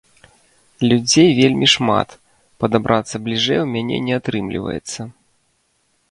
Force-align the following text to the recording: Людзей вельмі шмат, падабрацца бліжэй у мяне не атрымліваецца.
Людзей 0.89 1.29
вельмі 1.39 1.67
шмат, 1.73 2.15
падабрацца 2.63 3.15
бліжэй 3.27 3.59
у 3.65 3.67
мяне 3.75 3.97
не 4.07 4.13
атрымліваецца. 4.23 5.01